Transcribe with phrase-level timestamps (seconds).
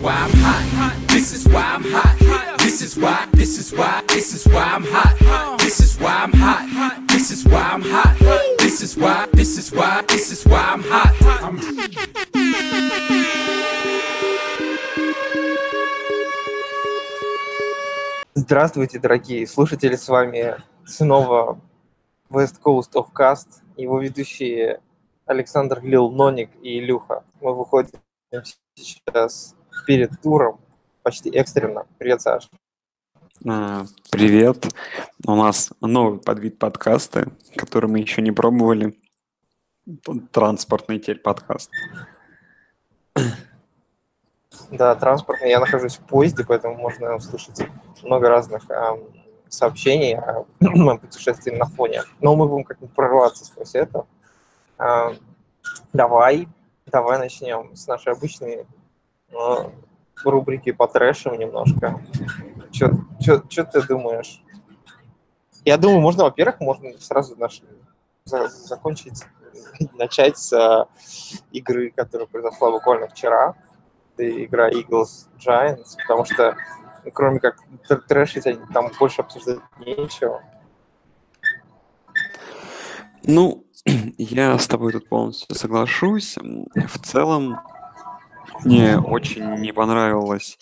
[0.00, 0.94] why I'm hot.
[1.08, 2.58] This is why I'm hot.
[2.58, 5.58] This is why, this is why, this is why I'm hot.
[5.58, 7.08] This is why I'm hot.
[7.08, 8.16] This is why I'm hot.
[8.58, 11.14] This is why, this is why, this is why I'm hot.
[11.42, 11.58] I'm
[18.34, 21.60] Здравствуйте, дорогие слушатели, с вами снова
[22.30, 24.80] West Coast of Cast, его ведущие
[25.26, 27.24] Александр Лил Ноник и Илюха.
[27.40, 28.00] Мы выходим
[28.74, 29.54] сейчас
[29.88, 30.60] перед туром,
[31.02, 31.86] почти экстренно.
[31.96, 32.50] Привет, Саш.
[33.48, 34.68] А, Привет.
[35.26, 39.00] У нас новый подвид подкаста, который мы еще не пробовали.
[40.30, 41.70] Транспортный теперь подкаст.
[44.70, 45.48] Да, транспортный.
[45.48, 47.66] Я нахожусь в поезде, поэтому можно услышать
[48.02, 48.98] много разных ам,
[49.48, 52.02] сообщений о моем путешествии на фоне.
[52.20, 54.04] Но мы будем как-нибудь прорваться сквозь это.
[54.76, 55.16] Ам,
[55.94, 56.46] Давай,
[56.84, 58.66] давай начнем с нашей обычной
[59.30, 59.70] э,
[60.24, 62.00] рубрики по трэшам немножко.
[62.72, 64.42] Что ты думаешь?
[65.64, 67.62] Я думаю, можно, во-первых, можно сразу наш,
[68.24, 69.24] за- закончить,
[69.94, 70.86] начать с э,
[71.52, 73.54] игры, которая произошла буквально вчера.
[74.14, 76.56] Это игра Eagles Giants, потому что
[77.04, 77.56] ну, кроме как
[77.88, 80.42] тр- трэшить, там больше обсуждать нечего.
[83.22, 83.64] Ну,
[84.18, 86.36] я с тобой тут полностью соглашусь.
[86.36, 87.60] В целом,
[88.64, 90.58] мне очень не понравилось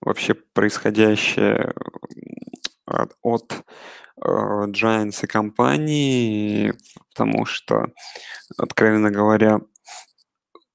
[0.00, 1.74] вообще происходящее
[2.86, 4.28] от, от э,
[4.68, 6.72] Giants и компании,
[7.10, 7.86] потому что,
[8.56, 9.60] откровенно говоря,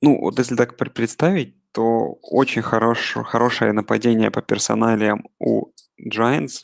[0.02, 6.62] ну, вот если так пр- представить, то очень хорош, хорошее нападение по персоналиям у Giants.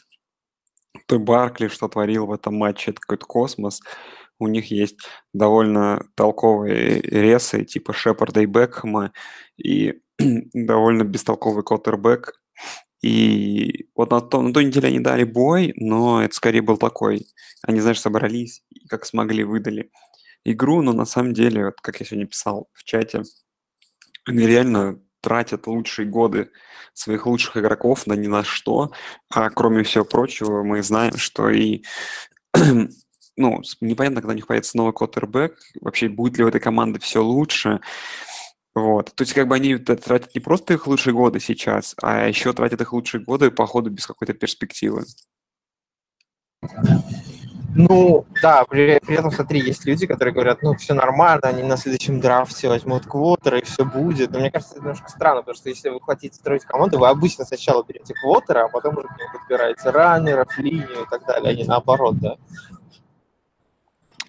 [1.07, 3.81] То Баркли, что творил в этом матче, это какой-то космос.
[4.39, 4.97] У них есть
[5.33, 9.11] довольно толковые ресы, типа Шепарда и Бекхэма,
[9.57, 10.01] и
[10.53, 12.33] довольно бестолковый квотербек.
[13.01, 17.27] И вот на, то, на той неделе они дали бой, но это скорее был такой.
[17.63, 19.91] Они, знаешь, собрались и как смогли выдали
[20.45, 23.23] игру, но на самом деле, вот как я сегодня писал в чате,
[24.25, 26.51] они реально тратят лучшие годы
[26.93, 28.91] своих лучших игроков на ни на что,
[29.29, 31.83] а кроме всего прочего мы знаем, что и
[33.39, 37.23] ну, непонятно, когда у них появится новый квотербек, вообще будет ли у этой команды все
[37.23, 37.79] лучше,
[38.75, 39.13] вот.
[39.15, 42.81] То есть как бы они тратят не просто их лучшие годы сейчас, а еще тратят
[42.81, 45.05] их лучшие годы по ходу без какой-то перспективы.
[47.75, 51.77] Ну, да, при, при этом, смотри, есть люди, которые говорят, ну, все нормально, они на
[51.77, 54.31] следующем драфте возьмут квотера, и все будет.
[54.31, 57.45] Но мне кажется, это немножко странно, потому что если вы хотите строить команду, вы обычно
[57.45, 62.17] сначала берете квотера, а потом уже подбираете раннеров, линию и так далее, а не наоборот,
[62.17, 62.37] да.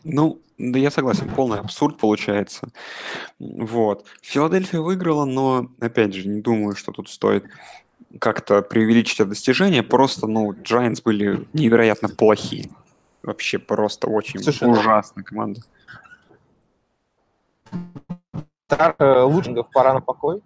[0.05, 2.69] Ну, да я согласен, полный абсурд получается.
[3.39, 4.07] Вот.
[4.23, 7.45] Филадельфия выиграла, но, опять же, не думаю, что тут стоит
[8.19, 9.83] как-то преувеличить это достижение.
[9.83, 12.71] Просто, ну, Giants были невероятно плохие.
[13.23, 15.61] Вообще просто очень Слушай, ну- ужасная команда.
[18.67, 20.43] Так, э, пора на покой.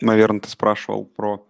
[0.00, 1.44] Наверное, ты спрашивал про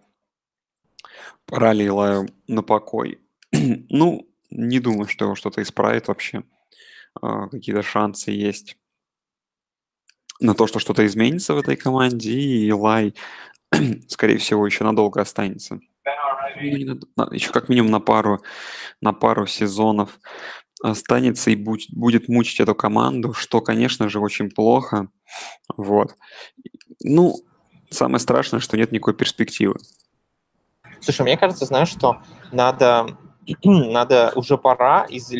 [1.45, 3.19] пора ли Илаю на покой.
[3.89, 6.43] Ну, не думаю, что его что-то исправит вообще.
[7.21, 8.77] А, Какие-то шансы есть
[10.39, 13.13] на то, что что-то изменится в этой команде, и Илай,
[14.07, 15.79] скорее всего, еще надолго останется.
[17.31, 18.43] еще как минимум на пару,
[19.01, 20.19] на пару сезонов
[20.83, 25.09] останется и будь- будет мучить эту команду, что, конечно же, очень плохо.
[25.77, 26.15] Вот.
[27.03, 27.35] Ну,
[27.89, 29.79] самое страшное, что нет никакой перспективы.
[31.01, 33.17] Слушай, мне кажется, знаешь, что надо,
[33.63, 35.31] надо уже пора из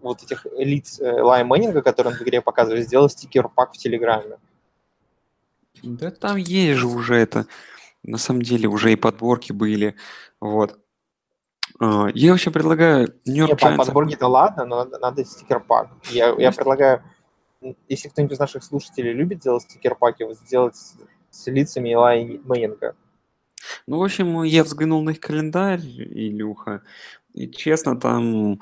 [0.00, 4.38] вот этих лиц э, Лая Мэннинга, которые он в игре показывает, сделать стикер-пак в Телеграме.
[5.82, 7.46] Да там есть же уже это.
[8.02, 9.94] На самом деле уже и подборки были.
[10.40, 10.78] Вот.
[11.80, 15.90] А, Я вообще предлагаю Не, Нью-Йорк по Giants- подборке-то ладно, но надо, надо стикер-пак.
[16.10, 17.02] Я, я предлагаю,
[17.88, 20.76] если кто-нибудь из наших слушателей любит делать стикер-паки, вот сделать
[21.30, 22.94] с, лицами Илая Мэннинга.
[23.86, 26.82] Ну, в общем, я взглянул на их календарь, Илюха,
[27.34, 28.58] и честно, там,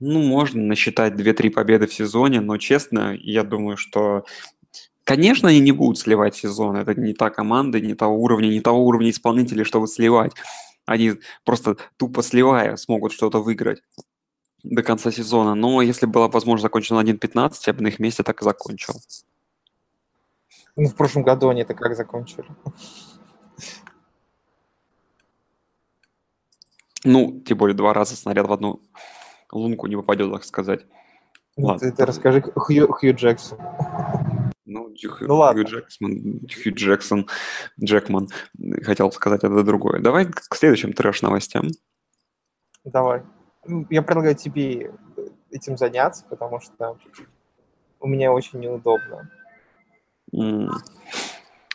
[0.00, 4.24] ну, можно насчитать 2-3 победы в сезоне, но честно, я думаю, что,
[5.04, 6.76] конечно, они не будут сливать сезон.
[6.76, 10.32] Это не та команда, не того уровня, не того уровня исполнителей, чтобы сливать.
[10.86, 11.12] Они
[11.44, 13.82] просто тупо сливая смогут что-то выиграть
[14.62, 15.54] до конца сезона.
[15.54, 18.94] Но если была возможность закончить на 1-15, я бы на их месте так и закончил.
[20.76, 22.46] Ну, в прошлом году они это как закончили?
[27.04, 28.80] Ну, тем более два раза снаряд в одну
[29.52, 30.86] лунку не попадет, так сказать.
[31.56, 31.90] Ну, Ладно.
[31.90, 33.58] Ты, ты расскажи Хью, Хью Джексон.
[34.64, 35.62] Ну, Хью, Ну ладно.
[35.62, 37.26] Джексон, Хью Джексон,
[37.82, 38.28] Джекман,
[38.82, 40.00] хотел сказать это другое.
[40.00, 41.68] Давай к следующим трэш-новостям.
[42.84, 43.22] Давай.
[43.66, 44.92] Ну, Я предлагаю тебе
[45.50, 46.96] этим заняться, потому что
[47.98, 49.28] у меня очень неудобно.
[50.32, 50.70] М,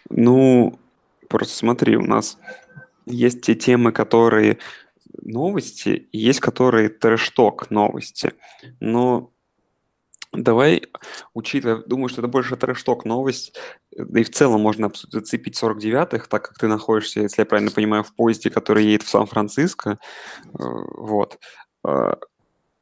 [0.10, 0.80] Ну,
[1.28, 2.38] просто смотри, у нас
[3.06, 4.58] есть те темы, которые
[5.22, 8.34] новости, есть которые трэш-ток новости.
[8.80, 9.32] Но
[10.34, 10.84] давай,
[11.34, 13.58] учитывая, думаю, что это больше трэш-ток новость,
[13.96, 18.04] да и в целом можно зацепить 49-х, так как ты находишься, если я правильно понимаю,
[18.04, 20.00] в поезде, который едет в Сан-Франциско.
[20.46, 20.64] Э,
[20.98, 21.40] Вот.
[21.88, 22.16] Э,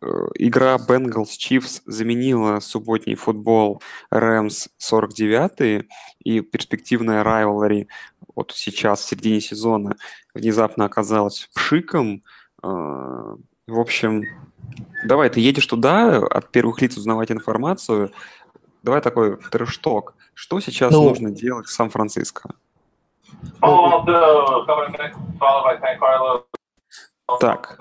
[0.01, 5.85] э, Игра Bengals Chiefs заменила субботний футбол Рэмс 49
[6.23, 7.87] и перспективная rivalry
[8.35, 9.95] вот сейчас, в середине сезона,
[10.33, 12.23] внезапно оказалась пшиком.
[12.63, 13.35] Э,
[13.67, 14.23] В общем,
[15.05, 18.11] давай, ты едешь туда, от первых лиц узнавать информацию.
[18.81, 20.15] Давай такой трэш-ток.
[20.33, 21.03] Что сейчас Ну.
[21.03, 22.55] нужно делать в Сан-Франциско?
[27.39, 27.77] Так.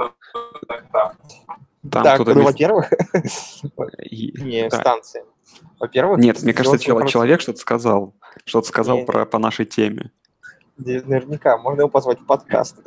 [1.90, 2.90] Там так, ну, во-первых,
[4.10, 5.25] не станции.
[5.81, 8.14] Во-первых, Нет, мне кажется, человек что-то сказал.
[8.44, 10.12] Что-то сказал про, по нашей теме.
[10.84, 12.81] Наверняка, можно его позвать в подкаст.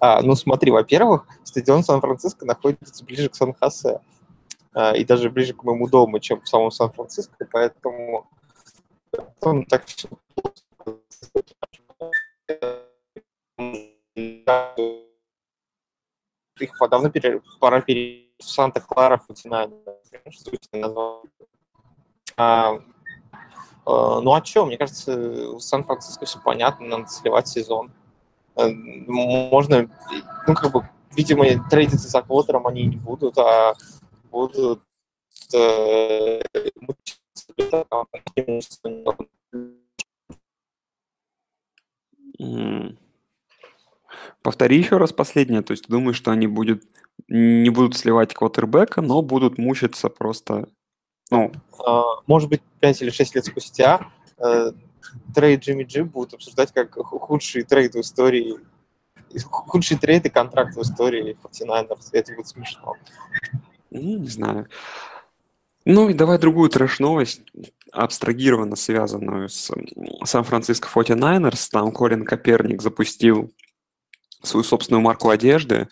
[0.00, 4.00] А, ну, смотри, во-первых, стадион Сан-Франциско находится ближе к Сан-Хосе.
[4.74, 8.28] А, и даже ближе к моему дому, чем к самому Сан-Франциско, поэтому
[9.40, 10.08] там так всё
[16.60, 19.74] их подавно пере- пора перейти в Санта-Клара Футинайна.
[22.36, 22.78] А,
[23.86, 27.90] ну а что, мне кажется, в Сан-Франциско все понятно, надо сливать сезон.
[28.56, 29.90] Э, Можно,
[30.46, 33.74] ну как бы, видимо, трейдиться за квотером они не будут, а
[34.30, 34.82] будут
[35.54, 36.42] э,
[42.40, 42.98] М.
[44.42, 45.62] Повтори еще раз последнее.
[45.62, 46.82] То есть ты думаешь, что они будут,
[47.28, 50.68] не будут сливать квотербека, но будут мучиться просто...
[51.32, 51.52] Ну,
[51.84, 54.72] А, может быть, 5 или 6 лет спустя э,
[55.34, 58.56] трейд Джимми Джи будут обсуждать как ху- худший трейд в истории,
[59.50, 62.10] худший трейд и контракт в истории 49ers.
[62.12, 62.94] И Это будет смешно.
[63.90, 64.68] ну, не знаю.
[65.84, 67.42] Ну и давай другую трэш-новость,
[67.90, 69.70] абстрагированно связанную с
[70.24, 71.68] Сан-Франциско 49ers.
[71.72, 73.52] Там Колин Коперник запустил
[74.42, 75.88] свою собственную марку одежды.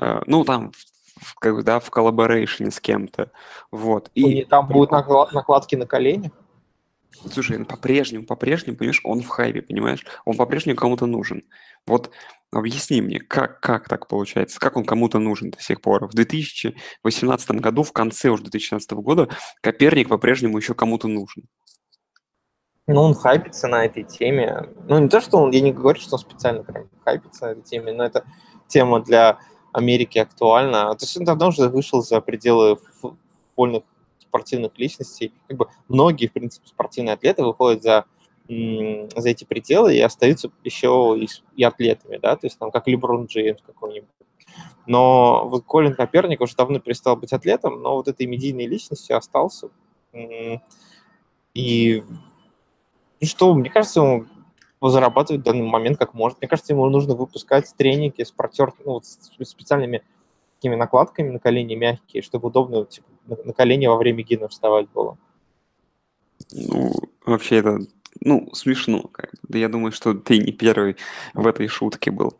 [0.00, 0.72] Э, Ну, там,
[1.20, 3.30] в- как бы, да, в коллаборейшене с кем-то.
[3.70, 4.10] Вот.
[4.14, 6.30] У них там будут накла- накладки на колени.
[7.30, 10.04] Слушай, ну, по-прежнему, по-прежнему, понимаешь, он в хайпе, понимаешь?
[10.24, 11.42] Он по-прежнему кому-то нужен.
[11.86, 12.10] Вот
[12.50, 14.58] объясни мне, как, как так получается?
[14.58, 16.06] Как он кому-то нужен до сих пор?
[16.08, 19.28] В 2018 году, в конце уже 2016 года,
[19.60, 21.44] Коперник по-прежнему еще кому-то нужен.
[22.88, 24.68] Ну, он хайпится на этой теме.
[24.88, 27.62] Ну, не то, что он, я не говорю, что он специально прям хайпится на этой
[27.62, 28.24] теме, но это
[28.66, 29.38] тема для
[29.72, 30.94] Америки актуальна.
[30.94, 33.16] То есть он давно уже вышел за пределы фу-
[33.48, 33.82] футбольных
[34.20, 35.32] спортивных личностей.
[35.48, 38.04] Как бы многие, в принципе, спортивные атлеты выходят за,
[38.48, 43.26] за эти пределы и остаются еще и, и атлетами, да, то есть там как Леброн
[43.26, 44.08] Джеймс какой-нибудь.
[44.86, 49.68] Но вот Колин Коперник уже давно перестал быть атлетом, но вот этой медийной личностью остался.
[51.54, 52.02] И
[53.20, 54.26] ну что, мне кажется,
[54.88, 56.40] зарабатывает в данный момент как может.
[56.40, 58.72] Мне кажется, ему нужно выпускать тренинги с протер...
[58.84, 60.02] ну, вот с специальными
[60.56, 65.18] такими накладками на колени мягкие, чтобы удобно типа, на колени во время гина вставать было.
[66.52, 66.92] Ну,
[67.24, 67.78] вообще это,
[68.20, 69.10] ну, смешно.
[69.42, 70.96] Да я думаю, что ты не первый
[71.34, 72.36] в этой шутке был.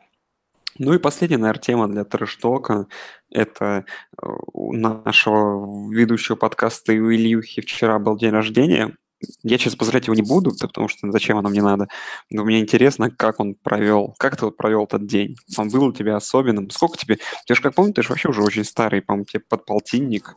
[0.78, 2.86] Ну и последняя, наверное, тема для трэш-тока.
[3.30, 3.84] Это
[4.20, 8.96] э, у нашего ведущего подкаста Ильюхи вчера был день рождения.
[9.42, 11.88] Я сейчас поздравлять его не буду, потому что зачем оно мне надо.
[12.30, 15.36] Но мне интересно, как он провел, как ты вот провел этот день.
[15.58, 16.70] Он был у тебя особенным.
[16.70, 17.18] Сколько тебе?
[17.48, 20.36] Я же как помню, ты же вообще уже очень старый, по-моему, тебе под полтинник.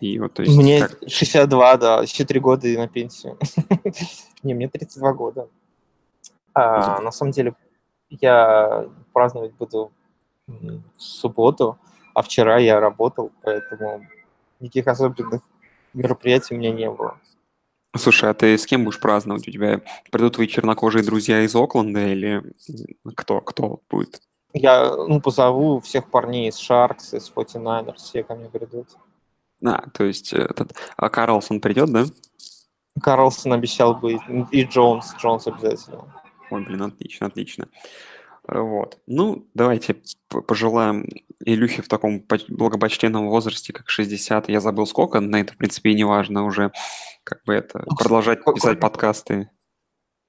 [0.00, 3.38] И вот, то есть, Мне как- 62, да, еще 3 года и на пенсию.
[4.42, 5.48] Не, мне 32 года.
[6.52, 7.54] А, на самом деле,
[8.10, 9.92] я праздновать буду
[10.46, 11.78] в субботу,
[12.12, 14.06] а вчера я работал, поэтому
[14.60, 15.42] никаких особенных
[15.94, 17.18] мероприятий у меня не было.
[17.96, 19.46] Слушай, а ты с кем будешь праздновать?
[19.46, 22.42] У тебя придут твои чернокожие друзья из Окленда или
[23.14, 24.20] кто, кто будет?
[24.52, 28.88] Я ну, позову всех парней из Sharks, из 49ers, все ко мне придут.
[29.64, 32.04] А, то есть этот, а Карлсон придет, да?
[33.00, 34.20] Карлсон обещал быть,
[34.52, 36.14] и Джонс, Джонс обязательно.
[36.50, 37.68] Ой, блин, отлично, отлично.
[38.46, 38.98] Вот.
[39.06, 39.96] Ну, давайте
[40.28, 41.06] пожелаем
[41.40, 45.90] Илюхе в таком поч- благопочтенном возрасте, как 60, я забыл сколько, на это, в принципе,
[45.90, 46.72] и не важно уже,
[47.24, 49.50] как бы это, продолжать Ко- писать подкасты.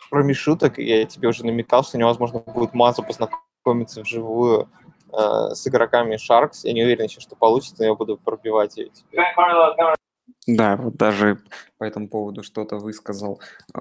[0.10, 4.70] Кроме шуток, я тебе уже намекал, что невозможно будет массу познакомиться вживую
[5.12, 6.60] э, с игроками Sharks.
[6.64, 9.96] Я не уверен еще, что получится, но я буду пробивать ее number
[10.48, 11.40] Да, вот даже
[11.78, 13.42] по этому поводу что-то высказал,
[13.74, 13.80] э,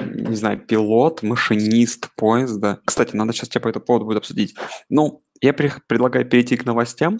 [0.00, 2.80] не знаю, пилот, машинист поезда.
[2.84, 4.54] Кстати, надо сейчас тебя по этому поводу будет обсудить.
[4.88, 7.18] Ну, я предлагаю перейти к новостям.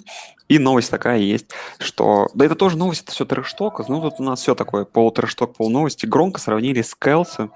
[0.49, 2.29] И новость такая есть, что...
[2.35, 3.89] Да это тоже новость, это все трэш-ток.
[3.89, 6.07] Ну, тут у нас все такое, полутрэш-ток, полуновости.
[6.07, 7.51] Громко сравнили с Келси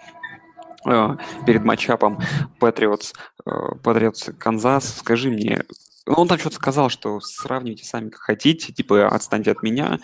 [0.86, 1.16] э,
[1.46, 2.20] перед матчапом
[2.60, 3.12] Патриотс,
[3.46, 3.50] э,
[3.82, 4.98] Патриотс Канзас.
[4.98, 5.64] Скажи мне,
[6.06, 9.98] ну, он там что-то сказал, что сравнивайте сами как хотите, типа отстаньте от меня.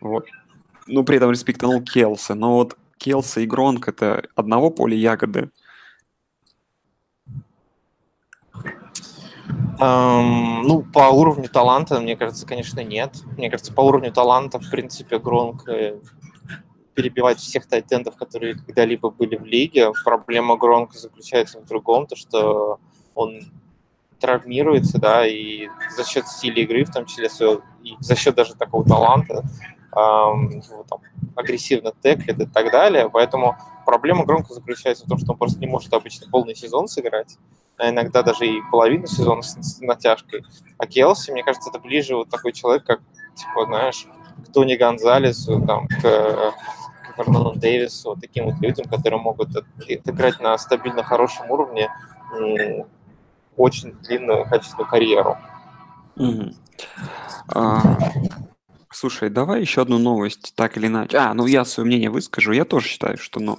[0.00, 0.26] Вот.
[0.86, 2.34] Ну, при этом респектанул Келса.
[2.34, 5.50] Но вот Келса и Гронк это одного поля ягоды.
[9.80, 13.16] Эм, ну, по уровню таланта, мне кажется, конечно, нет.
[13.38, 15.98] Мне кажется, по уровню таланта, в принципе, Гронк э,
[16.94, 19.90] перебивает всех тайтендов, которые когда-либо были в лиге.
[20.04, 22.78] Проблема Гронка заключается в другом, то что
[23.14, 23.40] он
[24.20, 27.30] травмируется, да, и за счет стиля игры, в том числе,
[27.82, 29.44] и за счет даже такого таланта,
[29.92, 31.00] его там
[31.36, 33.08] агрессивно теклит и так далее.
[33.10, 37.38] Поэтому проблема Громко заключается в том, что он просто не может обычно полный сезон сыграть,
[37.76, 40.44] а иногда даже и половину сезона с, натяжкой.
[40.78, 43.00] А Келси, мне кажется, это ближе вот такой человек, как,
[43.34, 44.06] типа, знаешь,
[44.46, 50.56] к Тони Гонзалесу, там, к, к Вернону Дэвису, таким вот людям, которые могут отыграть на
[50.58, 51.90] стабильно хорошем уровне
[53.56, 55.36] очень длинную качественную карьеру.
[56.16, 56.52] Мгм.
[57.54, 57.82] А,
[59.00, 61.16] слушай, давай еще одну новость, так или иначе.
[61.16, 62.52] А, ну я свое мнение выскажу.
[62.52, 63.58] Я тоже считаю, что ну,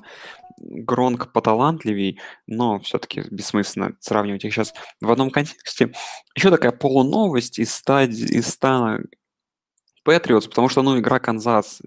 [0.60, 4.72] Гронк поталантливей, но все-таки бессмысленно сравнивать их сейчас
[5.02, 5.94] в одном контексте.
[6.36, 9.00] Еще такая полуновость из, стадии, из стана
[10.04, 11.82] Патриотс, потому что, ну, игра Канзас,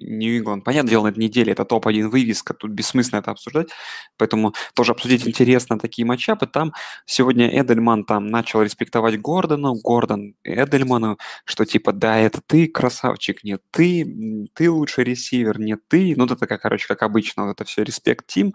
[0.00, 3.68] Нью-Ингланд, понятное дело, на этой неделе это топ-1 вывеска, тут бессмысленно это обсуждать,
[4.16, 6.46] поэтому тоже обсудить интересно такие матчапы.
[6.46, 6.72] Там
[7.04, 13.62] сегодня Эдельман там начал респектовать Гордона, Гордон Эдельману, что типа, да, это ты красавчик, нет
[13.70, 16.14] ты, ты лучший ресивер, нет ты.
[16.16, 18.52] Ну, это такая, короче, как обычно, вот это все респект тим,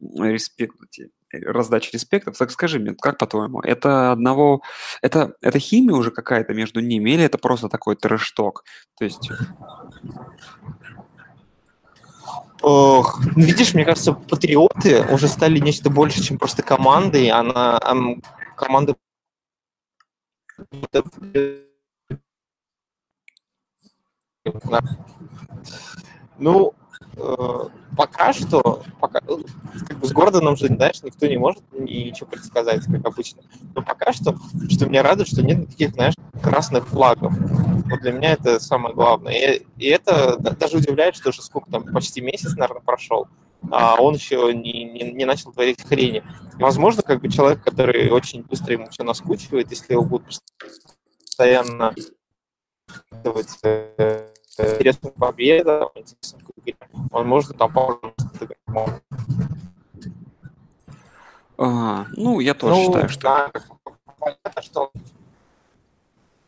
[0.00, 0.76] респект,
[1.36, 2.36] эти, раздача респектов.
[2.36, 4.62] Так скажи мне, как по-твоему, это одного,
[5.02, 8.64] это, это химия уже какая-то между ними или это просто такой трэш-ток?
[8.98, 9.30] То есть,
[12.62, 17.28] Ох, ну, видишь, мне кажется, патриоты уже стали нечто больше, чем просто командой.
[17.28, 18.22] Она ам,
[18.56, 18.96] команда
[26.38, 26.74] ну,
[27.96, 29.36] пока что, пока, э,
[29.88, 33.42] как бы с Гордоном же, знаешь, никто не может ничего предсказать, как обычно.
[33.74, 34.36] Но пока что,
[34.70, 37.32] что меня радует, что нет никаких, знаешь, красных флагов.
[37.36, 39.32] Вот для меня это самое главное.
[39.32, 43.28] И, и это да- даже удивляет, что уже сколько там, почти месяц, наверное, прошел,
[43.70, 46.22] а он еще не, не, не начал творить хрени.
[46.54, 50.40] Возможно, как бы человек, который очень быстро ему все наскучивает, если его будут
[51.24, 51.94] постоянно
[54.60, 55.90] интересную игру,
[57.10, 58.14] он может там поможет
[61.56, 63.20] а, ну, я тоже Ну, считаю, что...
[63.22, 63.50] да,
[64.18, 64.90] понятно, что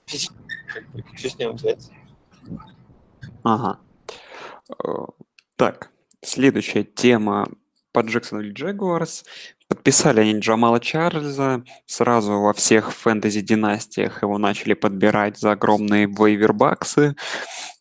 [0.06, 1.90] физически, с ним взять.
[3.44, 3.78] Ага.
[4.84, 5.06] Э,
[5.56, 5.90] Так,
[6.22, 7.48] следующая тема
[7.92, 9.24] по Джексонвилл Джегуарс.
[9.68, 11.64] Подписали они Джамала Чарльза.
[11.86, 17.16] Сразу во всех фэнтези-династиях его начали подбирать за огромные вейвербаксы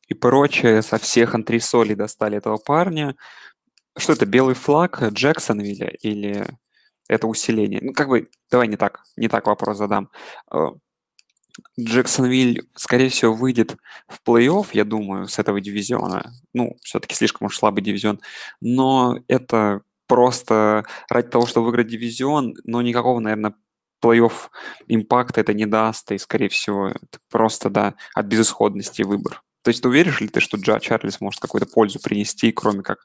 [0.08, 0.82] и прочее.
[0.82, 3.16] Со всех антресолей достали этого парня.
[3.98, 6.46] Что это, белый флаг Джексонвилля или
[7.08, 7.80] это усиление?
[7.82, 10.10] Ну, как бы, давай не так, не так вопрос задам.
[10.52, 10.68] Э,
[11.80, 16.32] Джексонвиль, скорее всего, выйдет в плей-офф, я думаю, с этого дивизиона.
[16.54, 18.20] Ну, все-таки слишком уж слабый дивизион.
[18.62, 23.56] Но это просто ради того, чтобы выиграть дивизион, но никакого, наверное,
[24.04, 24.50] плей-офф
[24.88, 29.42] импакта это не даст, и, скорее всего, это просто, да, от безысходности выбор.
[29.66, 33.00] То есть ты уверен ли ты, что Джа Чарльз может какую-то пользу принести, кроме как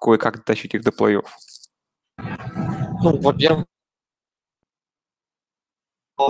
[0.00, 1.26] кое-как дотащить их до плей-офф?
[2.18, 3.66] Ну, во-первых,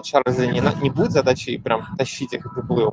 [0.05, 2.91] Чарльза не, не будет задачи прям тащить их до плей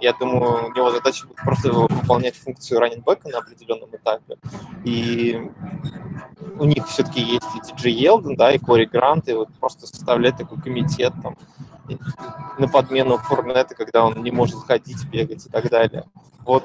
[0.00, 4.38] Я думаю, у него задача будет просто выполнять функцию раненбека на определенном этапе.
[4.84, 5.50] И
[6.58, 10.36] у них все-таки есть и Диджей Елден, да, и Кори Грант, и вот просто составлять
[10.36, 11.36] такой комитет там
[12.58, 16.04] на подмену Фурнета, когда он не может ходить, бегать и так далее.
[16.44, 16.64] Вот,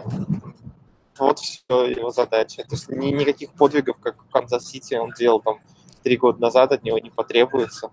[1.17, 2.63] вот все его задача.
[2.63, 5.59] То есть ни, никаких подвигов, как в Канзас-Сити он делал там
[6.03, 7.89] три года назад, от него не потребуется.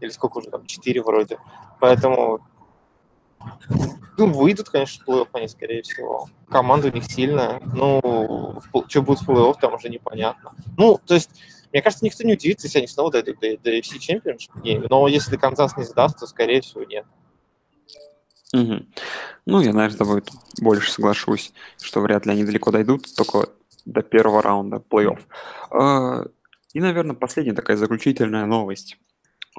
[0.00, 1.38] или сколько уже там, 4 вроде.
[1.80, 2.40] Поэтому
[4.18, 6.28] ну, выйдут, конечно, в плей-офф они, скорее всего.
[6.48, 7.60] Команда у них сильная.
[7.74, 10.52] Ну, что будет в плей-офф, там уже непонятно.
[10.76, 11.30] Ну, то есть,
[11.72, 14.86] мне кажется, никто не удивится, если они снова дойдут до, до AFC Championship.
[14.88, 17.04] Но если Канзас не сдаст, то, скорее всего, нет.
[18.54, 18.86] Угу.
[19.46, 20.22] Ну, я, наверное, с тобой
[20.60, 23.50] больше соглашусь, что вряд ли они далеко дойдут, только
[23.84, 25.20] до первого раунда плей-офф.
[25.70, 26.24] А,
[26.72, 28.98] и, наверное, последняя такая заключительная новость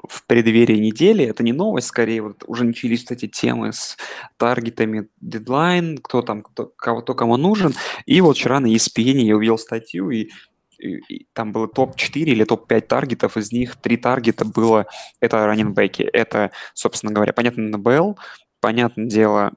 [0.06, 1.24] в преддверии недели.
[1.24, 3.96] Это не новость, скорее вот уже начались вот эти темы с
[4.36, 7.74] таргетами, дедлайн, кто там, кто, кого, кто кому нужен.
[8.06, 10.28] И вот вчера на ESPN я увидел статью, и,
[10.78, 14.86] и, и там было топ-4 или топ-5 таргетов, из них три таргета было,
[15.20, 16.02] это раненбеки.
[16.02, 18.18] Это, собственно говоря, понятно, НБЛ,
[18.60, 19.52] понятное дело,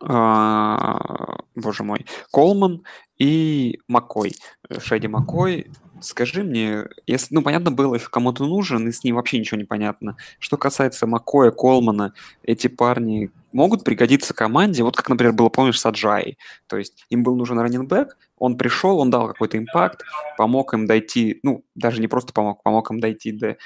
[0.00, 2.84] а, боже мой, Колман
[3.18, 4.34] и Маккой.
[4.78, 5.70] Шеди Маккой
[6.02, 9.64] Скажи мне, если, ну, понятно было, что кому-то нужен, и с ним вообще ничего не
[9.64, 10.16] понятно.
[10.38, 15.86] Что касается Макоя, Колмана, эти парни могут пригодиться команде, вот как, например, было, помнишь, с
[15.86, 16.38] Аджай.
[16.66, 20.02] То есть им был нужен раннинбэк, он пришел, он дал какой-то импакт,
[20.36, 23.56] помог им дойти, ну, даже не просто помог, помог им дойти до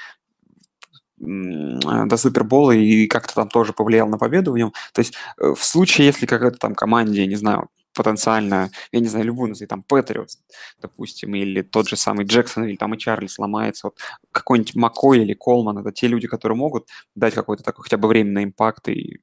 [1.19, 4.71] до Супербола и как-то там тоже повлиял на победу в нем.
[4.93, 9.25] То есть э, в случае, если какая-то там команде, не знаю, потенциально, я не знаю,
[9.25, 10.37] любую назови, там, Патриотс,
[10.81, 13.97] допустим, или тот же самый Джексон, или там и Чарли сломается, вот
[14.31, 18.43] какой-нибудь Маккой или Колман, это те люди, которые могут дать какой-то такой хотя бы временный
[18.43, 19.19] импакт и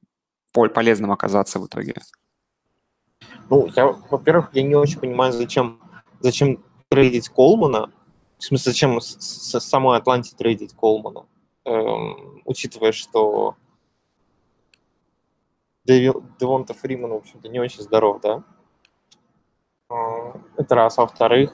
[0.51, 1.95] полезным оказаться в итоге.
[3.49, 5.79] Ну, я, во-первых, я не очень понимаю, зачем,
[6.19, 7.91] зачем трейдить Колмана,
[8.37, 11.25] в смысле, зачем с, с самой Атланти трейдить Колмана,
[11.65, 13.55] эм, учитывая, что
[15.85, 18.43] Девонта Фриман, в общем-то, не очень здоров, да?
[20.57, 20.97] Это раз.
[20.97, 21.53] А во-вторых,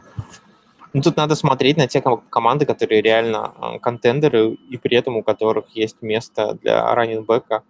[0.94, 5.24] ну, тут надо смотреть на те команды, которые реально а, контендеры, и при этом у
[5.24, 7.64] которых есть место для раннинбека.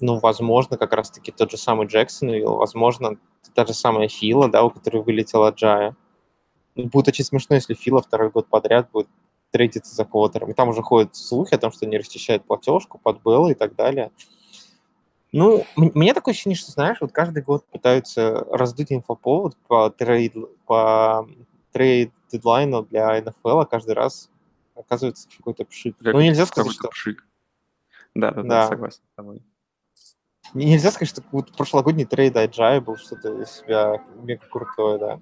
[0.00, 3.16] Ну, возможно, как раз-таки тот же самый Джексон, или, возможно,
[3.54, 5.96] та же самая Фила, да, у которой вылетел Аджайи.
[6.76, 9.08] Ну, будет очень смешно, если Фила второй год подряд будет
[9.50, 10.50] трейдиться за квотером.
[10.50, 13.74] И там уже ходят слухи о том, что они расчищают платежку под Белла и так
[13.74, 14.12] далее.
[15.32, 20.34] Ну, мне такое ощущение, что, знаешь, вот каждый год пытаются раздуть инфоповод по трейд,
[20.66, 21.28] по
[21.72, 24.30] трейд дедлайну для НФЛ, а каждый раз
[24.74, 25.96] оказывается какой-то пшик.
[25.98, 26.88] Как ну, нельзя сказать, что...
[26.88, 27.26] Пшик.
[28.14, 29.42] Да, да, да, да, согласен с тобой.
[30.54, 35.20] Нельзя сказать, что вот прошлогодний трейд Agile был что-то из себя мега крутое, да.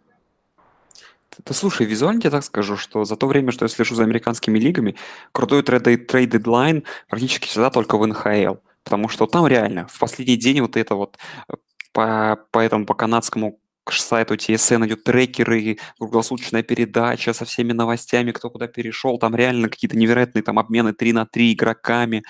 [1.42, 4.58] Ты, слушай, визуально тебе так скажу, что за то время, что я слежу за американскими
[4.58, 4.94] лигами,
[5.32, 8.56] крутой трейд-дедлайн практически всегда только в НХЛ.
[8.86, 11.18] Потому что там реально в последний день вот это вот
[11.48, 11.54] э,
[11.92, 13.58] по, по этому, по канадскому
[13.90, 19.96] сайту TSN идет трекеры, круглосуточная передача со всеми новостями, кто куда перешел, там реально какие-то
[19.96, 22.22] невероятные там обмены 3 на 3 игроками,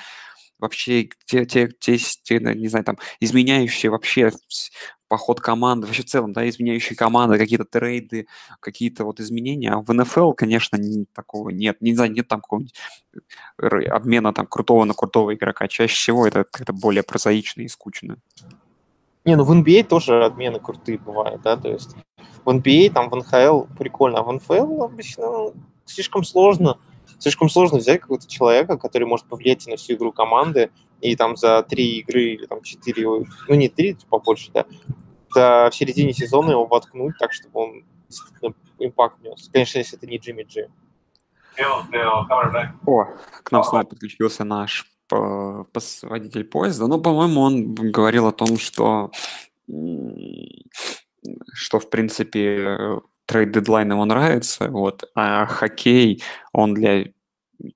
[0.59, 4.31] вообще те, те, те, те, не знаю, там, изменяющие вообще
[5.09, 8.27] поход команды, вообще в целом, да, изменяющие команды, какие-то трейды,
[8.61, 9.73] какие-то вот изменения.
[9.73, 11.81] А в НФЛ, конечно, не, такого нет.
[11.81, 12.75] Не знаю, нет там какого-нибудь
[13.63, 15.69] э, обмена там крутого на крутого игрока.
[15.69, 18.17] Чаще всего это как-то более прозаично и скучно.
[19.25, 21.97] Не, ну в NBA тоже обмены крутые бывают, да, то есть
[22.45, 25.53] в NBA, там в НХЛ прикольно, а в НФЛ обычно
[25.85, 26.79] слишком сложно
[27.19, 31.63] слишком сложно взять какого-то человека, который может повлиять на всю игру команды, и там за
[31.63, 34.65] три игры или там четыре, ну не три, типа побольше, да,
[35.35, 37.85] до, в середине сезона его воткнуть так, чтобы он
[38.79, 39.51] импакт нес.
[39.53, 40.71] Конечно, если это не Джимми Джи.
[42.87, 43.05] О,
[43.43, 46.87] к нам снова подключился наш водитель поезда.
[46.87, 49.11] Ну, по-моему, он говорил о том, что
[51.53, 57.07] что, в принципе, трейд-дедлайн ему нравится, вот, а хоккей, он для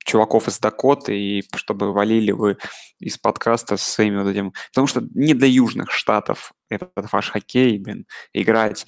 [0.05, 2.59] чуваков из Дакоты, и чтобы валили вы
[2.99, 4.53] из подкаста с своими вот этим...
[4.71, 8.87] Потому что не для южных штатов этот ваш хоккей, блин, играть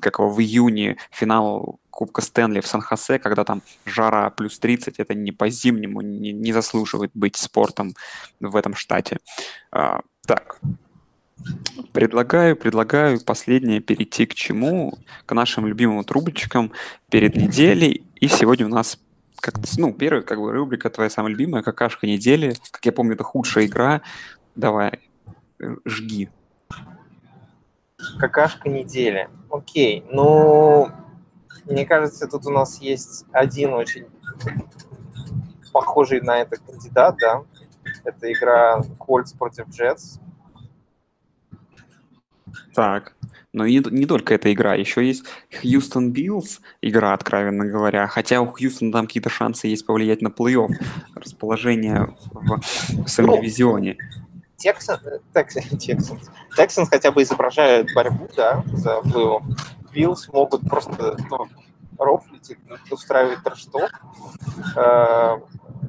[0.00, 5.32] как в июне финал Кубка Стэнли в Сан-Хосе, когда там жара плюс 30, это не
[5.32, 7.94] по-зимнему, не, не заслуживает быть спортом
[8.40, 9.18] в этом штате.
[9.70, 10.60] А, так,
[11.92, 14.98] Предлагаю, предлагаю последнее перейти к чему?
[15.26, 16.72] К нашим любимым трубочкам
[17.10, 18.04] перед неделей.
[18.16, 18.98] И сегодня у нас
[19.40, 22.54] как ну, первая как бы рубрика твоя самая любимая, какашка недели.
[22.70, 24.02] Как я помню, это худшая игра.
[24.54, 25.00] Давай,
[25.84, 26.28] жги.
[28.18, 29.28] Какашка недели.
[29.50, 30.90] Окей, ну,
[31.64, 34.06] мне кажется, тут у нас есть один очень
[35.72, 37.42] похожий на это кандидат, да.
[38.04, 40.20] Это игра Colts против Jets.
[42.74, 43.14] Так.
[43.52, 45.24] Но и не, не только эта игра, еще есть
[45.60, 48.06] Хьюстон Bills игра, откровенно говоря.
[48.06, 50.70] Хотя у Хьюстона там какие-то шансы есть повлиять на плей-офф,
[51.16, 52.60] расположение в,
[53.04, 53.96] в своем Ну, дивизионе.
[54.56, 55.00] Texan,
[55.34, 56.18] Texan, Texan,
[56.56, 59.42] Texans хотя бы изображают борьбу, да, за плей-офф.
[59.92, 61.48] Bills могут просто ну,
[61.98, 62.56] рофлить,
[62.90, 63.90] устраивать трэш-ток.
[64.76, 65.38] Э,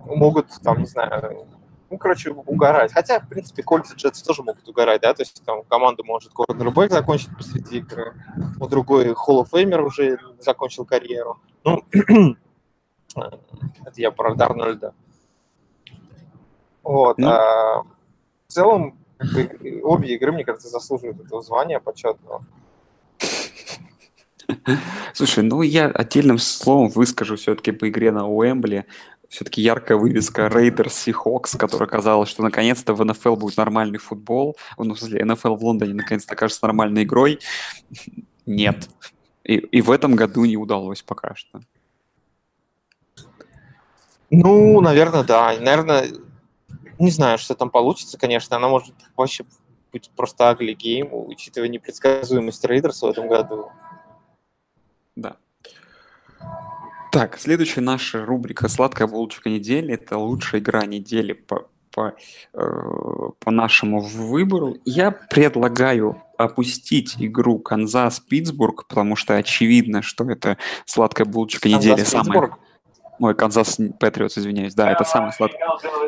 [0.05, 1.45] могут, там, не знаю,
[1.91, 2.93] ну, короче, угорать.
[2.93, 6.89] Хотя, в принципе, Кольцы Джетс тоже могут угорать, да, то есть там команда может корнербэк
[6.89, 8.15] закончить посреди игры,
[8.59, 11.39] у другой Hall of Famer уже закончил карьеру.
[11.65, 11.83] Ну,
[13.15, 14.93] это я про Дарнольда.
[16.81, 17.17] Вот.
[17.17, 17.29] Ну.
[17.29, 17.83] а
[18.47, 18.97] в целом,
[19.83, 22.45] обе игры, мне кажется, заслуживают этого звания почетного.
[25.13, 28.85] Слушай, ну я отдельным словом выскажу все-таки по игре на Уэмбли.
[29.31, 34.57] Все-таки яркая вывеска Raiders Seahawks, которая казалось, что наконец-то в НФЛ будет нормальный футбол.
[34.77, 37.39] Ну, в смысле, НФЛ в Лондоне наконец-то окажется нормальной игрой.
[38.45, 38.89] Нет.
[39.45, 41.61] И, и в этом году не удалось пока что.
[44.29, 45.55] Ну, наверное, да.
[45.57, 46.09] Наверное,
[46.99, 48.57] не знаю, что там получится, конечно.
[48.57, 49.45] Она может вообще
[49.93, 53.71] быть просто ugly game, учитывая непредсказуемость Raiders в этом году.
[55.15, 55.37] Да.
[57.11, 62.15] Так, следующая наша рубрика «Сладкая булочка недели»— это лучшая игра недели по, по,
[62.53, 62.59] э,
[63.37, 64.77] по нашему выбору.
[64.85, 72.01] Я предлагаю опустить игру Канзас-Питтсбург, потому что очевидно, что это сладкая булочка недели.
[72.05, 72.51] Самая...
[73.19, 74.73] Ой, Канзас Patriots, извиняюсь.
[74.73, 75.51] Да, это самая слад...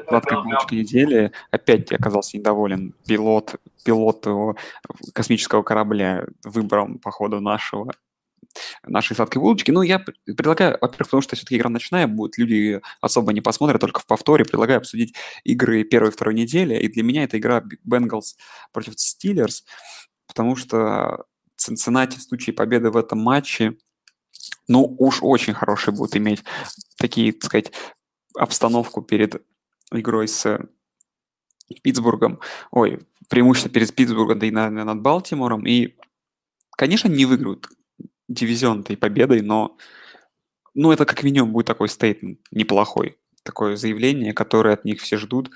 [0.08, 1.34] сладкая булочка недели.
[1.52, 2.96] Опять я оказался недоволен.
[3.06, 4.56] Пилот, пилот его
[5.14, 7.92] космического корабля выбором по ходу нашего
[8.86, 9.72] нашей сладкой булочки.
[9.72, 14.00] Ну, я предлагаю, во-первых, потому что все-таки игра ночная будет, люди особо не посмотрят, только
[14.00, 14.46] в повторе.
[14.46, 16.76] Предлагаю обсудить игры первой и второй недели.
[16.76, 18.38] И для меня это игра Бенгалс
[18.72, 19.66] против Стиллерс,
[20.28, 23.78] потому что Цинциннати в случае победы в этом матче,
[24.68, 26.44] ну, уж очень хороший будет иметь
[26.98, 27.72] такие, так сказать,
[28.36, 29.42] обстановку перед
[29.92, 30.60] игрой с
[31.82, 32.40] Питтсбургом,
[32.72, 35.66] ой, преимущественно перед Питтсбургом, да и наверное, над Балтимором.
[35.66, 35.96] И,
[36.72, 37.68] конечно, не выиграют
[38.34, 39.78] дивизион этой победой, но
[40.74, 43.18] ну, это как минимум будет такой стейтмент неплохой.
[43.44, 45.52] Такое заявление, которое от них все ждут.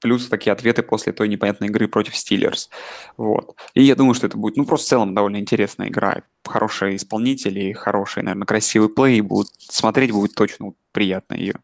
[0.00, 2.70] Плюс такие ответы после той непонятной игры против Стиллерс.
[3.16, 3.56] Вот.
[3.74, 6.22] И я думаю, что это будет, ну, просто в целом довольно интересная игра.
[6.44, 9.20] Хорошие исполнители, хороший, наверное, красивый плей.
[9.22, 11.54] Будут смотреть будет точно приятно ее.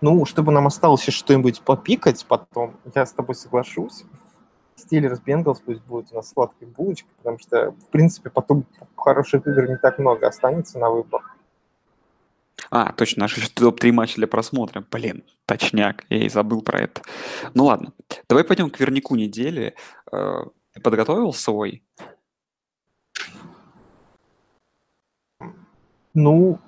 [0.00, 4.02] Ну, чтобы нам осталось еще что-нибудь попикать потом, я с тобой соглашусь.
[4.82, 8.64] Стиллерс Бенгалс пусть будет у нас сладкой булочкой, потому что, в принципе, потом
[8.96, 11.22] хороших игр не так много останется на выбор.
[12.70, 14.84] А, точно, наши еще топ-3 матча для просмотра.
[14.90, 17.02] Блин, точняк, я и забыл про это.
[17.54, 17.92] Ну ладно,
[18.28, 19.74] давай пойдем к вернику недели.
[20.10, 21.82] Э, Ты подготовил свой?
[26.14, 26.58] Ну,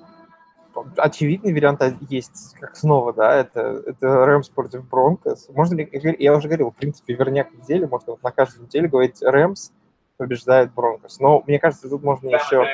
[0.96, 5.48] очевидный вариант есть, как снова, да, это, это Рэмс против Бронкос.
[5.50, 9.22] Можно ли, я уже говорил, в принципе, верняк недели, можно вот на каждой неделе говорить
[9.22, 9.70] Рэмс
[10.16, 11.20] побеждает Бронкос.
[11.20, 12.64] Но мне кажется, тут можно еще,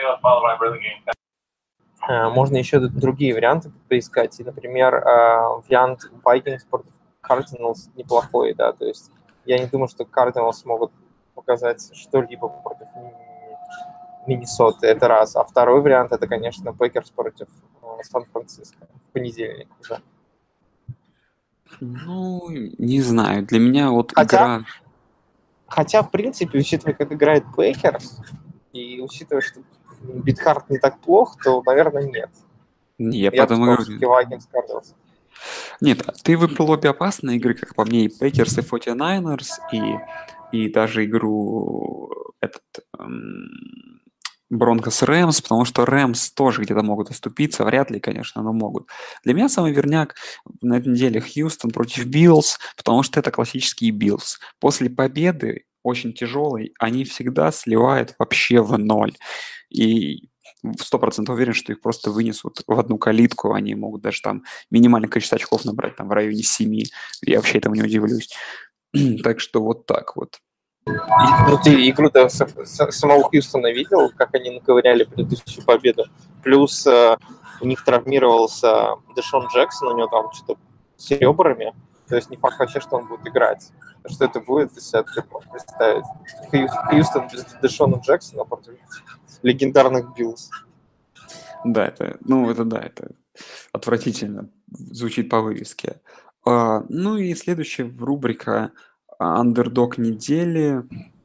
[2.09, 4.39] э, можно еще другие варианты поискать.
[4.41, 6.93] И, например, э, вариант Vikings против
[7.23, 9.11] Cardinals неплохой, да, то есть
[9.45, 10.93] я не думаю, что Cardinals смогут
[11.35, 12.87] показать что-либо против
[14.27, 15.35] Миннесоты, это раз.
[15.37, 17.49] А второй вариант, это, конечно, Packers против
[18.01, 20.01] э, Сан-Франциско в понедельник уже.
[21.81, 23.45] Ну, не знаю.
[23.47, 24.65] Для меня вот Хотя- игра...
[25.67, 28.21] Хотя, в принципе, учитывая, как играет Packers,
[28.73, 29.61] и учитывая, что
[30.03, 32.31] Битхарт не так плох, то, наверное, нет.
[32.99, 33.85] Не, Я Я потом говорю...
[35.81, 39.97] Нет, ты выбрал обе опасные игры, как по мне, и Packers, и 49ers, и,
[40.53, 42.11] и даже игру
[42.41, 42.63] этот
[44.51, 48.89] Broncos Rams, потому что Rams тоже где-то могут оступиться, вряд ли, конечно, но могут.
[49.25, 50.17] Для меня самый верняк
[50.61, 54.41] на этой неделе Хьюстон против Bills, потому что это классические Bills.
[54.59, 59.15] После победы, очень тяжелой, они всегда сливают вообще в ноль.
[59.71, 60.29] И
[60.81, 65.09] сто процентов уверен, что их просто вынесут в одну калитку, они могут даже там минимальное
[65.09, 66.83] количество очков набрать, там в районе 7.
[67.23, 68.31] Я вообще этому не удивлюсь.
[69.23, 70.41] так что вот так вот.
[71.49, 76.05] Ну, ты игру-то самого Хьюстона видел, как они наковыряли предыдущую победу?
[76.43, 77.17] Плюс э,
[77.61, 80.61] у них травмировался Дэшон Джексон, у него там что-то
[80.97, 81.75] с ребрами.
[82.09, 83.71] То есть не факт вообще, что он будет играть.
[84.09, 86.05] Что это будет, если это представить.
[86.53, 88.75] Хью- Хьюстон без Дэшона Джексона против
[89.43, 90.51] легендарных Bills.
[91.65, 93.13] Да, это, ну, это да, это
[93.73, 96.01] отвратительно звучит по вывеске.
[96.45, 98.73] А, ну и следующая рубрика
[99.21, 100.83] «Андердог недели».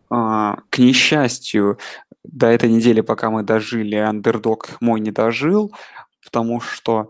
[0.10, 1.80] а, к несчастью,
[2.24, 5.74] до этой недели, пока мы дожили, андердог мой не дожил,
[6.24, 7.10] потому что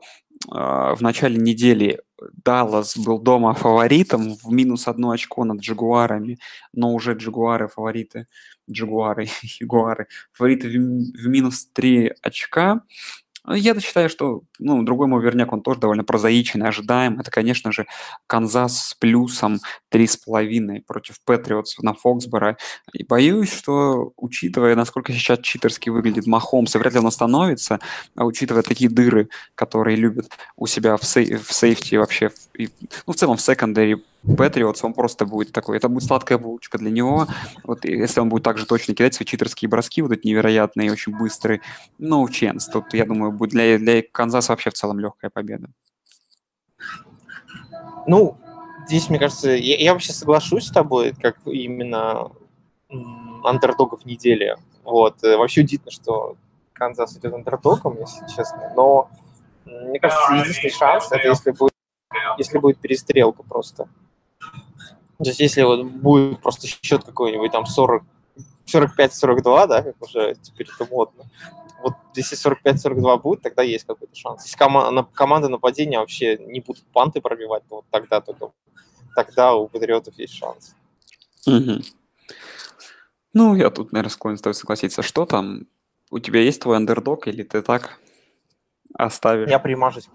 [0.50, 2.02] а, в начале недели
[2.43, 6.39] Даллас был дома фаворитом в минус одно очко над Джагуарами,
[6.74, 8.28] но уже Джагуары фавориты,
[8.69, 9.28] Джагуары,
[9.60, 12.82] Ягуары, фавориты в, в минус три очка.
[13.47, 17.19] Я считаю, что ну, другой мой верняк, он тоже довольно прозаичен и ожидаем.
[17.19, 17.86] Это, конечно же,
[18.27, 19.60] Канзас с плюсом
[19.93, 22.58] 3,5 против Патриотс на Фоксборо.
[22.93, 27.79] И боюсь, что, учитывая, насколько сейчас читерски выглядит Махомс, и вряд ли он остановится,
[28.15, 32.69] а учитывая такие дыры, которые любят у себя в, сей- в сейфти вообще, и,
[33.05, 33.99] ну, в целом в секондаре
[34.38, 37.28] Патриотс, он просто будет такой, это будет сладкая булочка для него.
[37.64, 41.62] Вот если он будет также точно кидать свои читерские броски, вот эти невероятные, очень быстрые,
[41.98, 45.70] ну, ченс, тут, я думаю, будет для, для Канзаса вообще в целом легкая победа.
[48.08, 48.38] Ну,
[48.88, 52.32] здесь, мне кажется, я, я вообще соглашусь с тобой, как именно
[53.44, 54.56] андердогов недели.
[54.84, 55.24] Вот.
[55.24, 56.38] Э, вообще удивительно, что
[56.74, 58.72] Канзас идет андердогом, если честно.
[58.76, 59.10] Но
[59.66, 61.74] мне кажется, единственный шанс, это если будет,
[62.38, 63.88] если будет перестрелка просто.
[64.39, 68.04] То есть если вот будет просто счет какой-нибудь там 40,
[68.65, 71.24] 45-42, да, как уже теперь это модно,
[71.82, 74.43] вот если 45-42 будет, тогда есть какой-то шанс.
[74.43, 78.52] Если кома- команда нападения вообще не будут панты пробивать, то вот тогда только
[79.15, 80.76] тогда у Патриотов есть шанс.
[81.48, 81.82] Угу.
[83.34, 85.02] Ну, я тут, наверное, склонен с тобой согласиться.
[85.02, 85.67] Что там?
[86.12, 88.00] У тебя есть твой андердог, или ты так
[88.93, 89.50] оставишь?
[89.50, 90.08] Я примажусь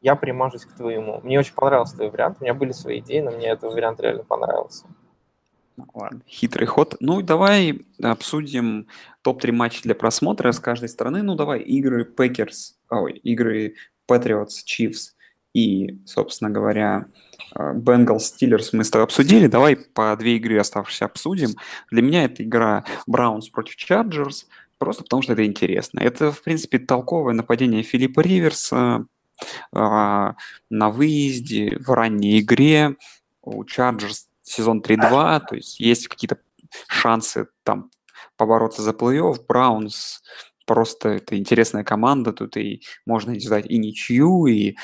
[0.00, 1.20] я примажусь к твоему.
[1.22, 2.38] Мне очень понравился твой вариант.
[2.40, 4.86] У меня были свои идеи, но мне этот вариант реально понравился.
[5.76, 6.96] Ну, ладно, хитрый ход.
[7.00, 8.88] Ну, давай обсудим
[9.22, 11.22] топ-3 матча для просмотра с каждой стороны.
[11.22, 13.74] Ну, давай игры Packers, ой, игры
[14.10, 15.12] Patriots, Chiefs
[15.54, 17.06] и, собственно говоря,
[17.54, 19.46] Bengals, Steelers мы с тобой обсудили.
[19.46, 21.50] Давай по две игры оставшиеся обсудим.
[21.90, 24.46] Для меня это игра Browns против Chargers,
[24.78, 26.00] просто потому что это интересно.
[26.00, 29.06] Это, в принципе, толковое нападение Филиппа Риверса,
[29.72, 30.34] на
[30.70, 32.96] выезде, в ранней игре.
[33.42, 36.38] У Chargers сезон 3-2, то есть есть какие-то
[36.88, 37.90] шансы там
[38.36, 39.44] побороться за плей-офф.
[39.46, 40.22] Браунс
[40.66, 44.76] просто это интересная команда, тут и можно ждать и ничью, и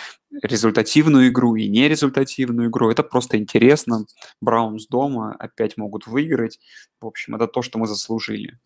[0.42, 2.90] результативную игру, и нерезультативную игру.
[2.90, 4.06] Это просто интересно.
[4.40, 6.58] Браунс дома опять могут выиграть.
[7.00, 8.58] В общем, это то, что мы заслужили.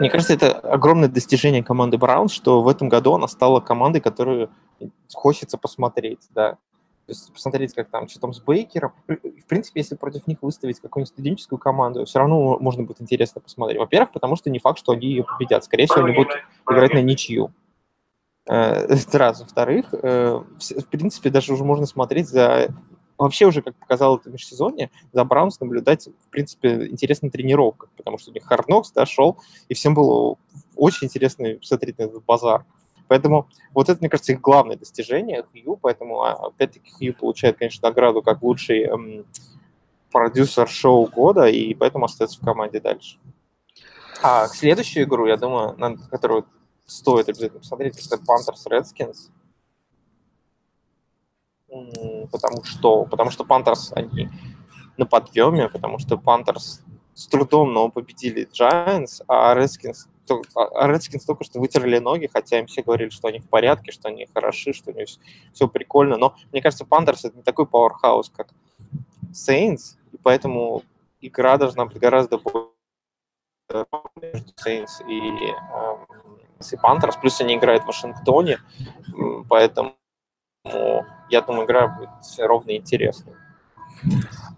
[0.00, 4.50] Мне кажется, это огромное достижение команды Браун, что в этом году она стала командой, которую
[5.12, 6.52] хочется посмотреть, да.
[7.06, 8.92] То есть посмотреть, как там, что там с Бейкером.
[9.06, 13.78] В принципе, если против них выставить какую-нибудь студенческую команду, все равно можно будет интересно посмотреть.
[13.78, 15.64] Во-первых, потому что не факт, что они ее победят.
[15.64, 16.32] Скорее всего, они будут
[16.70, 17.52] играть на ничью.
[18.48, 18.54] Э,
[18.88, 19.40] это раз.
[19.40, 22.68] Во-вторых, э, в принципе, даже уже можно смотреть за
[23.24, 28.30] вообще уже, как показал это межсезонье, за Браунс наблюдать, в принципе, интересная тренировка, потому что
[28.30, 29.04] у них Харднокс да,
[29.68, 30.36] и всем было
[30.74, 32.64] очень интересно смотреть на этот базар.
[33.08, 37.88] Поэтому вот это, мне кажется, их главное достижение Хью, поэтому, а, опять-таки, Хью получает, конечно,
[37.88, 39.26] награду как лучший эм,
[40.12, 43.18] продюсер шоу года, и поэтому остается в команде дальше.
[44.22, 46.46] А следующую игру, я думаю, на которую
[46.86, 49.30] стоит обязательно посмотреть, это Panthers Redskins
[52.30, 54.28] потому что, потому что Пантерс, они
[54.96, 56.82] на подъеме, потому что Panthers
[57.14, 60.08] с трудом, но победили Giants, а Redskins,
[60.54, 64.08] а Redskins только что вытерли ноги, хотя им все говорили, что они в порядке, что
[64.08, 65.08] они хороши, что у них
[65.52, 66.16] все прикольно.
[66.16, 68.48] Но мне кажется, Panthers это не такой powerhouse, как
[69.32, 70.82] Saints, и поэтому
[71.20, 72.70] игра должна быть гораздо больше
[74.20, 77.16] между Saints и, Panthers.
[77.16, 78.58] Плюс они играют в Вашингтоне,
[79.48, 79.94] поэтому
[80.64, 83.34] я думаю, игра будет ровно интересной.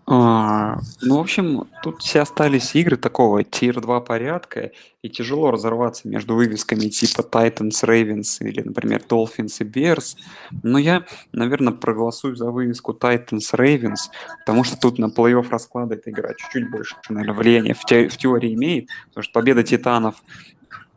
[0.06, 6.34] А, ну, в общем, тут все остались игры такого тир-2 порядка, и тяжело разорваться между
[6.34, 10.16] вывесками типа Titans, Ravens или, например, Dolphins и Bears.
[10.62, 14.10] Но я, наверное, проголосую за вывеску Titans, Ravens,
[14.40, 18.16] потому что тут на плей-офф расклада эта игра чуть-чуть больше, наверное, влияния в, те, в
[18.16, 20.22] теории имеет, потому что победа Титанов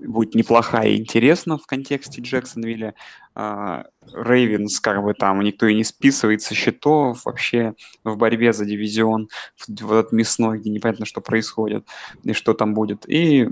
[0.05, 2.93] будет неплохая и интересна в контексте Джексонвилля.
[3.35, 9.29] Рейвенс, как бы там никто и не списывает со счетов, вообще в борьбе за дивизион,
[9.67, 11.85] в этот мясной, где непонятно, что происходит
[12.23, 13.03] и что там будет.
[13.09, 13.49] И,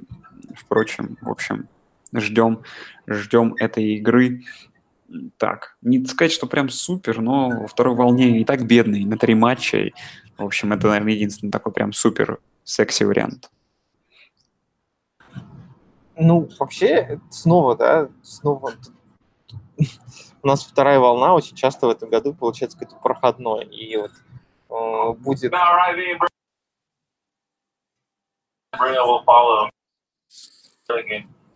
[0.55, 1.67] впрочем, в общем,
[2.15, 2.63] ждем,
[3.07, 4.43] ждем этой игры.
[5.37, 9.35] Так, не сказать, что прям супер, но во второй волне и так бедный, на три
[9.35, 9.91] матча.
[10.37, 13.51] В общем, это, наверное, единственный такой прям супер секси вариант.
[16.15, 18.73] Ну, вообще, снова, да, снова
[20.43, 23.65] у нас вторая волна очень часто в этом году получается какой-то проходной.
[23.65, 24.11] И вот
[24.69, 25.51] э, будет...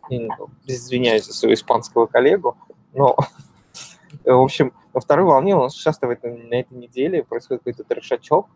[0.10, 2.58] Ну, извиняюсь за своего испанского коллегу,
[2.94, 3.18] но,
[4.26, 7.84] в общем, во второй волне у нас часто в этой, на этой неделе происходит какой-то
[7.84, 8.48] трешачок,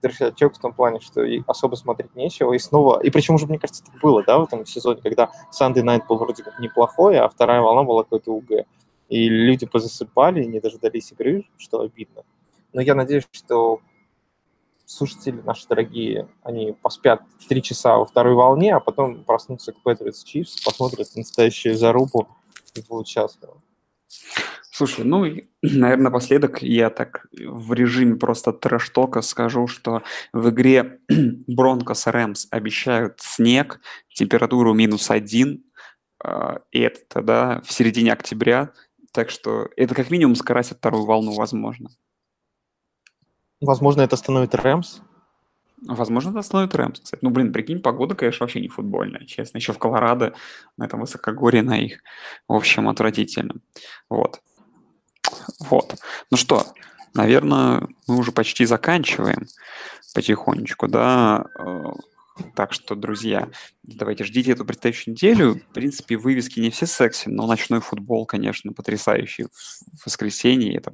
[0.00, 3.58] трешачок в том плане, что и особо смотреть нечего, и снова, и причем уже, мне
[3.58, 7.28] кажется, так было, да, в этом сезоне, когда Sunday Night был вроде как неплохой, а
[7.28, 8.66] вторая волна была какой-то УГ,
[9.08, 12.22] и люди позасыпали, и не дождались игры, что обидно.
[12.72, 13.80] Но я надеюсь, что
[14.84, 20.24] слушатели наши дорогие, они поспят три часа во второй волне, а потом проснутся к Patriots
[20.24, 22.28] Chiefs, посмотрят настоящую зарубу
[22.74, 23.54] и будут счастливы.
[24.70, 25.24] Слушай, ну,
[25.62, 31.00] наверное, напоследок я так в режиме просто трэш-тока скажу, что в игре
[31.46, 33.80] Бронкос Рэмс обещают снег,
[34.14, 35.64] температуру минус один,
[36.24, 38.72] э, и это тогда в середине октября,
[39.12, 41.90] так что это как минимум скоростит вторую волну, возможно.
[43.60, 45.00] Возможно, это остановит Рэмс.
[45.86, 47.22] Возможно, это остановит Рэмс, кстати.
[47.24, 49.58] Ну, блин, прикинь, погода, конечно, вообще не футбольная, честно.
[49.58, 50.34] Еще в Колорадо,
[50.76, 52.00] на этом высокогорье на их.
[52.48, 53.54] В общем, отвратительно.
[54.10, 54.40] Вот.
[55.60, 55.96] Вот.
[56.30, 56.64] Ну что,
[57.14, 59.46] наверное, мы уже почти заканчиваем
[60.14, 61.46] потихонечку, да.
[61.58, 61.92] Э,
[62.54, 63.48] Так что, друзья,
[63.82, 65.54] давайте ждите эту предстоящую неделю.
[65.54, 69.44] В принципе, вывески не все секси, но ночной футбол, конечно, потрясающий.
[69.44, 70.92] В воскресенье это.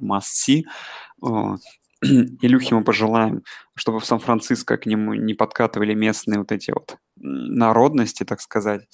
[1.23, 1.55] Э,
[2.01, 3.43] Илюхе мы пожелаем,
[3.75, 8.87] чтобы в Сан-Франциско к нему не подкатывали местные вот эти вот народности, так сказать,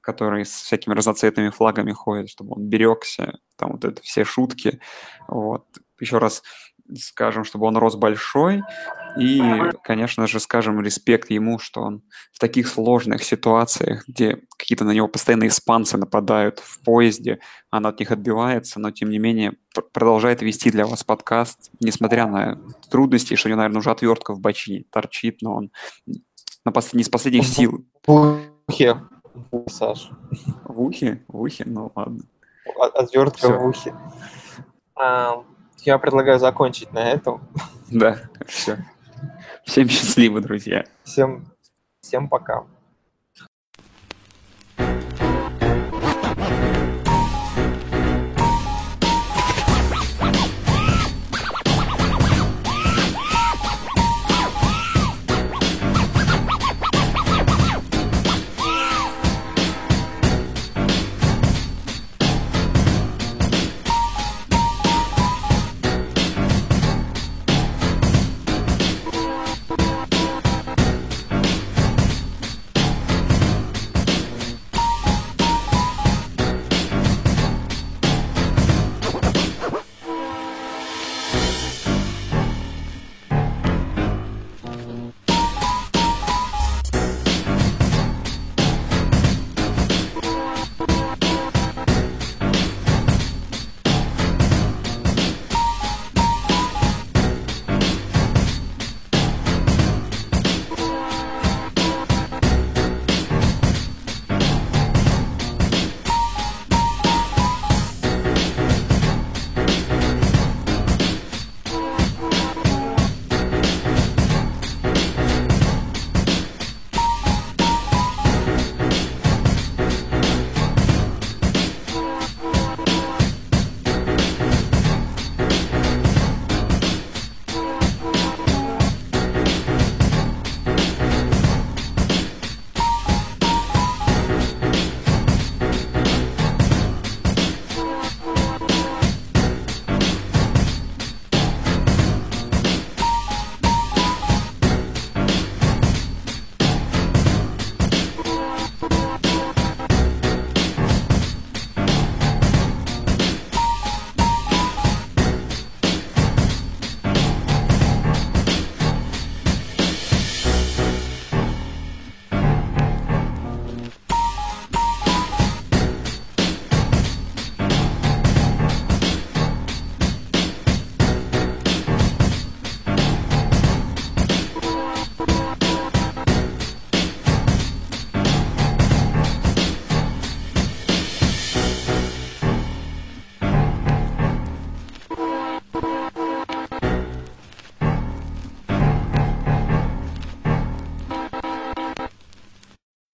[0.00, 4.80] которые с всякими разноцветными флагами ходят, чтобы он берегся, там вот это все шутки.
[5.28, 5.66] Вот.
[6.00, 6.42] Еще раз
[6.96, 8.62] скажем, чтобы он рос большой,
[9.18, 9.42] и,
[9.82, 15.08] конечно же, скажем респект ему, что он в таких сложных ситуациях, где какие-то на него
[15.08, 17.40] постоянно испанцы нападают в поезде,
[17.72, 22.26] он от них отбивается, но, тем не менее, пр- продолжает вести для вас подкаст, несмотря
[22.26, 22.58] на
[22.90, 25.70] трудности, что у него, наверное, уже отвертка в бочине торчит, но он
[26.64, 28.96] на пос- не с последних сил В ухе,
[29.68, 30.10] Саш.
[30.64, 32.20] в ухе, в ухе, ну ладно.
[32.78, 33.58] От- Отвертка Всё.
[33.58, 33.94] в ухе.
[34.94, 35.42] А,
[35.80, 37.40] Я предлагаю закончить на этом.
[37.90, 38.78] Да, все.
[39.64, 40.84] Всем счастливо, друзья.
[41.04, 41.46] Всем,
[42.00, 42.64] всем пока.